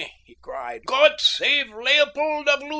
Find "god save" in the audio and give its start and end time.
0.87-1.69